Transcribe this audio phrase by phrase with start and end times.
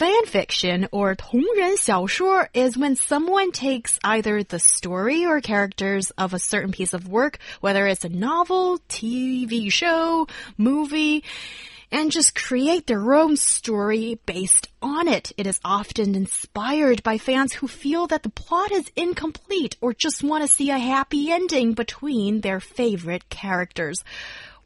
[0.00, 6.38] Fan fiction or 同人小说 is when someone takes either the story or characters of a
[6.38, 10.26] certain piece of work, whether it's a novel, TV show,
[10.58, 11.24] movie,
[11.90, 15.32] and just create their own story based on it.
[15.38, 20.22] It is often inspired by fans who feel that the plot is incomplete or just
[20.22, 24.04] want to see a happy ending between their favorite characters.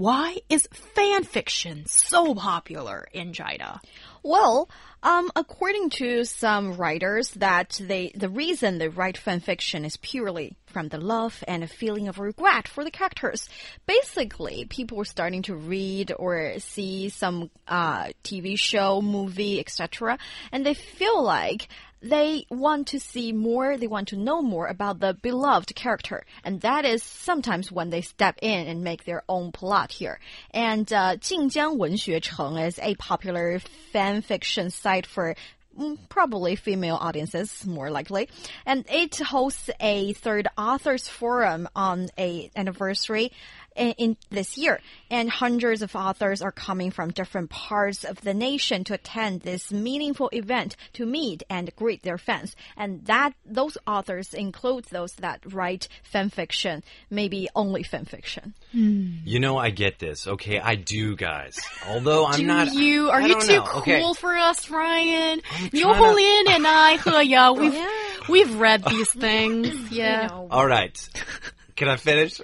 [0.00, 3.82] Why is fan fiction so popular in China?
[4.22, 4.70] Well,
[5.02, 10.56] um, according to some writers, that they the reason they write fan fiction is purely
[10.64, 13.46] from the love and a feeling of regret for the characters.
[13.84, 20.16] Basically, people were starting to read or see some uh, TV show, movie, etc.,
[20.50, 21.68] and they feel like
[22.02, 26.60] they want to see more, they want to know more about the beloved character, and
[26.62, 30.18] that is sometimes when they step in and make their own plot here.
[30.52, 33.60] And uh, Jinjiang Wenxuecheng is a popular
[33.92, 35.34] fan fiction site for
[35.78, 38.28] mm, probably female audiences more likely.
[38.64, 43.32] And it hosts a third authors forum on a anniversary
[43.76, 48.34] in, in, this year and hundreds of authors are coming from different parts of the
[48.34, 53.76] nation to attend this meaningful event to meet and greet their fans and that those
[53.86, 59.10] authors include those that write fan fiction maybe only fan fiction hmm.
[59.24, 60.26] You know, I get this.
[60.26, 61.58] Okay, I do, guys.
[61.88, 62.72] Although I'm Do not.
[62.72, 63.10] you?
[63.10, 63.62] Are I you don't too know.
[63.64, 64.12] cool Okay.
[64.14, 65.40] for us, Ryan?
[65.52, 67.88] I'm Niu trying and I, He Ya, we've Yeah.
[68.28, 69.68] we've read these things.
[69.90, 70.22] Yeah.
[70.22, 70.96] you know All right.
[71.76, 72.40] Can I finish?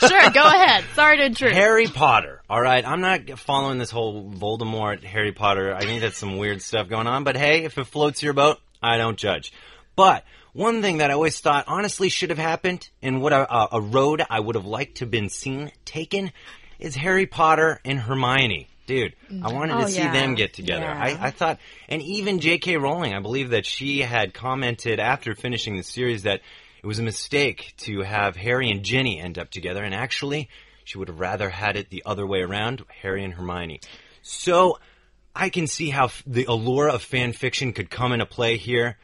[0.00, 0.84] Sure, go ahead.
[0.94, 1.52] Sorry to intrude.
[1.52, 2.40] Harry Potter.
[2.48, 5.74] All right, I'm not following this whole Voldemort Harry Potter.
[5.74, 7.24] I think that's some weird stuff going on.
[7.24, 9.52] But hey, if it floats your boat, I don't judge.
[9.96, 13.68] But one thing that I always thought honestly should have happened, and what a, a,
[13.72, 16.30] a road I would have liked to have been seen taken,
[16.78, 18.68] is Harry Potter and Hermione.
[18.86, 20.12] Dude, I wanted to Oh, see yeah.
[20.12, 20.84] them get together.
[20.86, 20.98] Yeah.
[20.98, 21.58] I, I thought,
[21.90, 22.78] and even J.K.
[22.78, 26.40] Rowling, I believe that she had commented after finishing the series that
[26.82, 30.48] it was a mistake to have Harry and Ginny end up together, and actually,
[30.84, 33.80] she would have rather had it the other way around, Harry and Hermione.
[34.22, 34.78] So,
[35.34, 38.98] I can see how the allure of fan fiction could come into play here,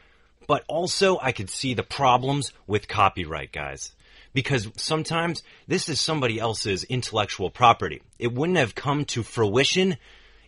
[0.47, 3.93] but also I could see the problems with copyright, guys.
[4.33, 8.01] Because sometimes this is somebody else's intellectual property.
[8.19, 9.95] It wouldn't have come to fruition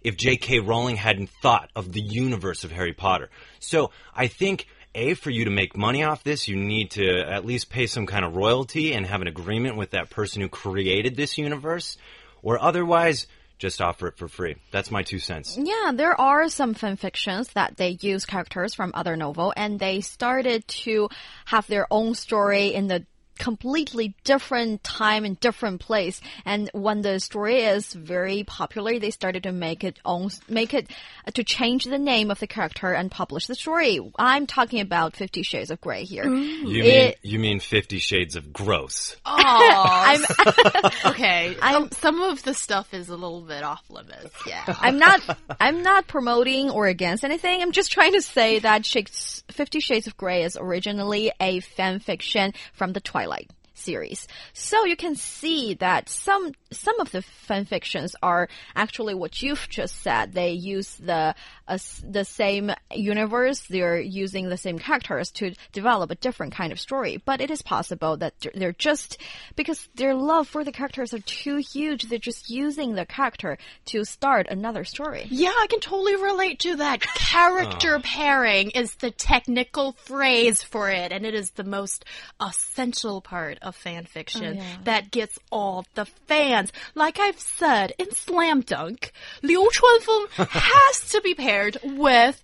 [0.01, 0.59] if J.K.
[0.59, 3.29] Rowling hadn't thought of the universe of Harry Potter.
[3.59, 7.45] So I think, A, for you to make money off this, you need to at
[7.45, 11.15] least pay some kind of royalty and have an agreement with that person who created
[11.15, 11.97] this universe,
[12.41, 13.27] or otherwise,
[13.57, 14.55] just offer it for free.
[14.71, 15.57] That's my two cents.
[15.57, 20.01] Yeah, there are some fan fictions that they use characters from other novel and they
[20.01, 21.09] started to
[21.45, 23.05] have their own story in the
[23.37, 29.43] completely different time and different place and when the story is very popular they started
[29.43, 30.89] to make it own make it
[31.27, 35.15] uh, to change the name of the character and publish the story i'm talking about
[35.15, 39.15] 50 shades of gray here You mean It- you mean Fifty Shades of Gross?
[39.25, 40.21] I'm
[41.05, 41.55] okay.
[41.61, 44.33] Some, some of the stuff is a little bit off limits.
[44.45, 44.63] Yeah.
[44.79, 45.19] I'm not
[45.59, 47.61] I'm not promoting or against anything.
[47.61, 51.99] I'm just trying to say that Shakes- Fifty Shades of Grey is originally a fan
[51.99, 54.27] fiction from the Twilight Twilight series.
[54.53, 59.67] So you can see that some some of the fan fictions are actually what you've
[59.69, 60.33] just said.
[60.33, 61.35] They use the
[61.67, 63.61] uh, the same universe.
[63.69, 67.21] They're using the same characters to develop a different kind of story.
[67.23, 69.17] But it is possible that they're- they're just
[69.55, 72.03] because their love for the characters are too huge.
[72.03, 75.27] They're just using the character to start another story.
[75.29, 77.01] Yeah, I can totally relate to that.
[77.01, 82.05] Character pairing is the technical phrase for it, and it is the most
[82.41, 86.71] essential part of fan fiction oh, that gets all the fans.
[86.95, 89.11] Like I've said in Slam Dunk,
[89.43, 92.41] Liu Chuanfeng has to be paired with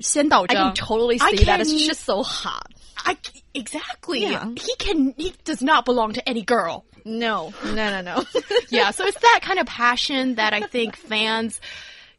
[0.00, 1.60] Xian Dao I can totally I see that.
[1.60, 2.72] It's just so hot.
[2.98, 3.16] I,
[3.54, 4.22] exactly.
[4.22, 4.48] Yeah.
[4.56, 5.14] He can.
[5.16, 6.84] He does not belong to any girl.
[7.04, 8.24] No, no, no, no.
[8.68, 11.60] yeah, so it's that kind of passion that I think fans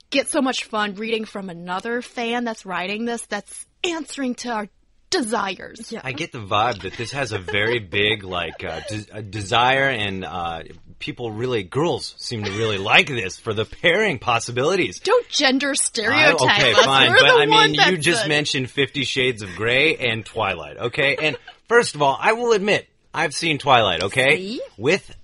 [0.10, 4.68] get so much fun reading from another fan that's writing this that's answering to our
[5.10, 5.92] desires.
[5.92, 6.02] Yeah.
[6.04, 9.88] I get the vibe that this has a very big like uh, de- a desire,
[9.90, 10.64] and uh,
[11.00, 15.00] people really, girls seem to really like this for the pairing possibilities.
[15.00, 16.86] Don't gender I- stereotype okay, us.
[16.86, 20.78] fine, We're but I mean, you just the- mentioned Fifty Shades of Grey and Twilight.
[20.78, 24.38] Okay, and first of all, I will admit I've seen Twilight, okay?
[24.38, 24.62] See?
[24.78, 25.16] With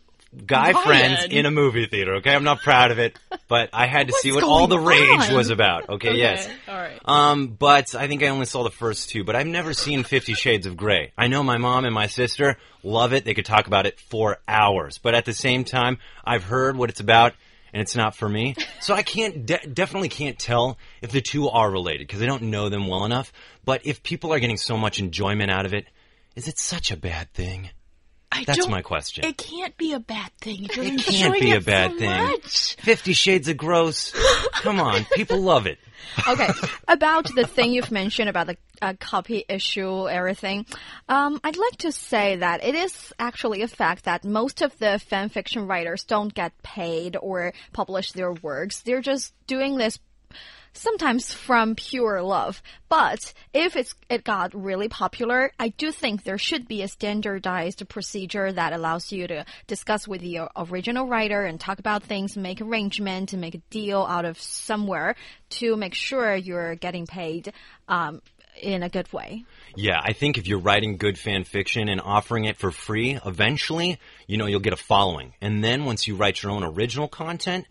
[0.45, 0.85] guy Ryan.
[0.85, 2.33] friends in a movie theater, okay?
[2.33, 3.17] I'm not proud of it,
[3.47, 5.33] but I had to see what all the rage on?
[5.33, 5.89] was about.
[5.89, 6.47] Okay, yes.
[6.67, 6.99] all right.
[7.05, 10.33] Um, but I think I only saw the first two, but I've never seen Fifty
[10.33, 11.11] Shades of Grey.
[11.17, 13.25] I know my mom and my sister love it.
[13.25, 14.97] They could talk about it for hours.
[14.97, 17.33] But at the same time, I've heard what it's about,
[17.73, 18.55] and it's not for me.
[18.79, 22.43] So I can't, de- definitely can't tell if the two are related, because I don't
[22.43, 23.33] know them well enough.
[23.63, 25.85] But if people are getting so much enjoyment out of it,
[26.35, 27.69] is it such a bad thing?
[28.35, 29.25] I That's don't- my question.
[29.25, 30.67] It can't be a bad thing.
[30.75, 32.09] You're It can't enjoying be a bad so thing.
[32.23, 32.75] much.
[32.81, 34.13] Fifty Shades of Gross.
[34.53, 35.79] Come on, people love it.
[36.27, 36.49] okay,
[36.87, 40.65] about the thing you've mentioned about the uh, copy issue, everything.
[41.09, 44.99] Um, I'd like to say that it is actually a fact that most of the
[44.99, 48.81] fan fiction writers don't get paid or publish their works.
[48.81, 49.97] They're just doing this
[50.75, 52.61] sometimes from pure love.
[52.89, 57.87] But if it's it got really popular, I do think there should be a standardized
[57.89, 62.61] procedure that allows you to discuss with the original writer and talk about things, make
[62.61, 65.15] arrangement, and make a deal out of somewhere
[65.49, 67.51] to make sure you're getting paid
[67.87, 68.21] um,
[68.61, 69.43] in a good way.
[69.75, 73.99] Yeah, I think if you're writing good fan fiction and offering it for free, eventually,
[74.27, 75.33] you know, you'll get a following.
[75.41, 77.65] And then once you write your own original content,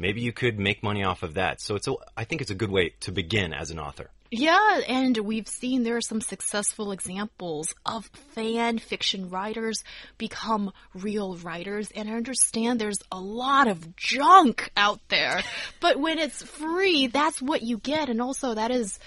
[0.00, 1.60] maybe you could make money off of that.
[1.60, 4.10] So it's a, I think it's a good way to begin as an author.
[4.32, 9.82] Yeah, and we've seen there are some successful examples of fan fiction writers
[10.18, 11.90] become real writers.
[11.94, 15.42] And I understand there's a lot of junk out there,
[15.80, 18.08] but when it's free, that's what you get.
[18.08, 19.00] And also, that is,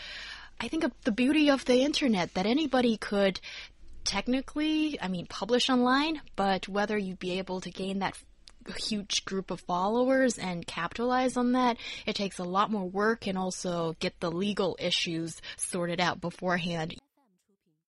[0.60, 3.40] I think, the beauty of the internet that anybody could
[4.04, 8.18] technically, I mean, publish online, but whether you'd be able to gain that
[8.72, 13.38] huge group of followers and capitalize on that, it takes a lot more work and
[13.38, 16.96] also get the legal issues sorted out beforehand.